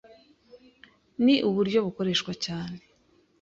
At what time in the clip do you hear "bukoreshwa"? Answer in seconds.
1.85-2.31